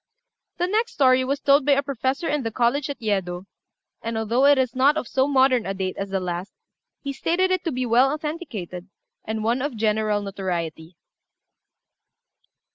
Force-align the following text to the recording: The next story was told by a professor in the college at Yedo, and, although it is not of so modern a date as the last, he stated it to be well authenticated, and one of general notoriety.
The 0.57 0.65
next 0.65 0.93
story 0.93 1.23
was 1.23 1.39
told 1.41 1.63
by 1.63 1.73
a 1.73 1.83
professor 1.83 2.27
in 2.27 2.41
the 2.41 2.49
college 2.49 2.89
at 2.89 2.99
Yedo, 3.01 3.45
and, 4.01 4.17
although 4.17 4.45
it 4.45 4.57
is 4.57 4.75
not 4.75 4.97
of 4.97 5.07
so 5.07 5.27
modern 5.27 5.67
a 5.67 5.75
date 5.75 5.95
as 5.95 6.09
the 6.09 6.19
last, 6.19 6.51
he 7.03 7.13
stated 7.13 7.51
it 7.51 7.63
to 7.65 7.71
be 7.71 7.85
well 7.85 8.11
authenticated, 8.11 8.89
and 9.25 9.43
one 9.43 9.61
of 9.61 9.77
general 9.77 10.23
notoriety. 10.23 10.95